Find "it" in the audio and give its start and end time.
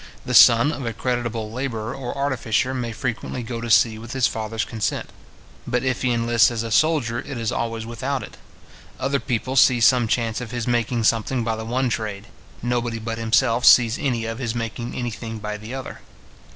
7.19-7.37, 8.23-8.35